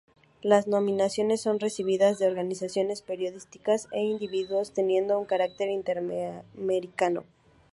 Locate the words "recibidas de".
1.59-2.25